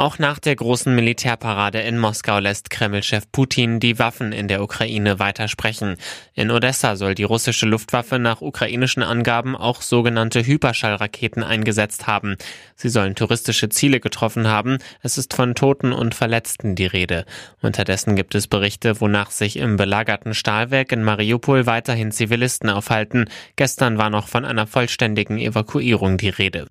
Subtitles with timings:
[0.00, 5.18] Auch nach der großen Militärparade in Moskau lässt Kreml-Chef Putin die Waffen in der Ukraine
[5.18, 5.96] weitersprechen.
[6.32, 12.36] In Odessa soll die russische Luftwaffe nach ukrainischen Angaben auch sogenannte Hyperschallraketen eingesetzt haben.
[12.76, 14.78] Sie sollen touristische Ziele getroffen haben.
[15.02, 17.26] Es ist von Toten und Verletzten die Rede.
[17.60, 23.26] Unterdessen gibt es Berichte, wonach sich im belagerten Stahlwerk in Mariupol weiterhin Zivilisten aufhalten.
[23.56, 26.68] Gestern war noch von einer vollständigen Evakuierung die Rede.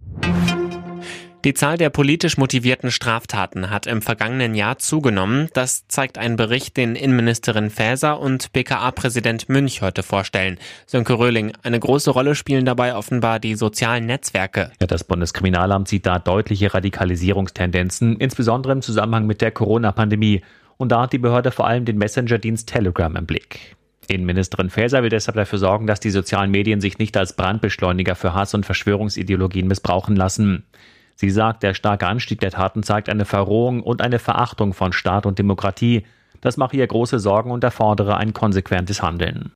[1.45, 5.47] Die Zahl der politisch motivierten Straftaten hat im vergangenen Jahr zugenommen.
[5.53, 10.59] Das zeigt ein Bericht, den Innenministerin Faeser und BKA-Präsident Münch heute vorstellen.
[10.85, 14.71] Sönke Röhling, eine große Rolle spielen dabei offenbar die sozialen Netzwerke.
[14.79, 20.41] Das Bundeskriminalamt sieht da deutliche Radikalisierungstendenzen, insbesondere im Zusammenhang mit der Corona-Pandemie.
[20.75, 23.77] Und da hat die Behörde vor allem den Messenger-Dienst Telegram im Blick.
[24.09, 28.33] Innenministerin Faeser will deshalb dafür sorgen, dass die sozialen Medien sich nicht als Brandbeschleuniger für
[28.33, 30.65] Hass und Verschwörungsideologien missbrauchen lassen.
[31.19, 35.25] Sie sagt, der starke Anstieg der Taten zeigt eine Verrohung und eine Verachtung von Staat
[35.25, 36.05] und Demokratie.
[36.39, 39.51] Das mache ihr große Sorgen und erfordere ein konsequentes Handeln.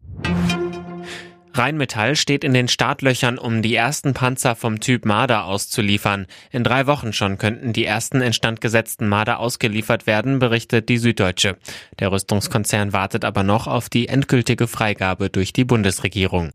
[1.53, 6.25] Rheinmetall steht in den Startlöchern, um die ersten Panzer vom Typ Marder auszuliefern.
[6.51, 11.55] In drei Wochen schon könnten die ersten instand gesetzten Marder ausgeliefert werden, berichtet die Süddeutsche.
[11.99, 16.51] Der Rüstungskonzern wartet aber noch auf die endgültige Freigabe durch die Bundesregierung.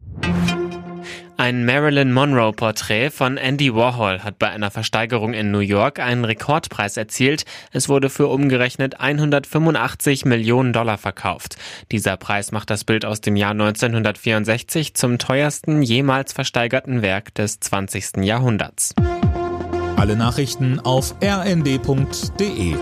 [1.41, 6.97] Ein Marilyn Monroe-Porträt von Andy Warhol hat bei einer Versteigerung in New York einen Rekordpreis
[6.97, 7.45] erzielt.
[7.70, 11.56] Es wurde für umgerechnet 185 Millionen Dollar verkauft.
[11.92, 17.61] Dieser Preis macht das Bild aus dem Jahr 1964 zum teuersten jemals versteigerten Werk des
[17.61, 18.17] 20.
[18.25, 18.97] Jahrhunderts.
[19.95, 22.75] Alle Nachrichten auf rnd.de